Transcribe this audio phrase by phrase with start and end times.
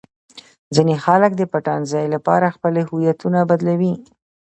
[0.75, 3.93] ځینې خلک د پټنځای لپاره خپلې هویتونه بدلوي.